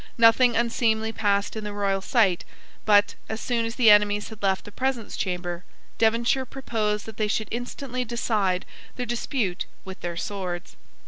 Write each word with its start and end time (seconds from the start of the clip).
Nothing 0.17 0.55
unseemly 0.55 1.11
passed 1.11 1.55
in 1.55 1.63
the 1.63 1.73
royal 1.73 2.01
sight; 2.01 2.43
but, 2.85 3.13
as 3.29 3.39
soon 3.39 3.65
as 3.67 3.75
the 3.75 3.91
enemies 3.91 4.29
had 4.29 4.41
left 4.41 4.65
the 4.65 4.71
presence 4.71 5.15
chamber, 5.15 5.63
Devonshire 5.99 6.43
proposed 6.47 7.05
that 7.05 7.17
they 7.17 7.27
should 7.27 7.49
instantly 7.51 8.03
decide 8.03 8.65
their 8.95 9.05
dispute 9.05 9.67
with 9.85 10.01
their 10.01 10.17
swords. 10.17 10.75